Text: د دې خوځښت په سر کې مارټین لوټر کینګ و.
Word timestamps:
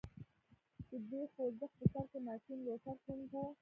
د 0.89 0.91
دې 1.09 1.21
خوځښت 1.33 1.73
په 1.77 1.85
سر 1.91 2.03
کې 2.11 2.19
مارټین 2.25 2.59
لوټر 2.65 2.95
کینګ 3.05 3.23
و. 3.33 3.35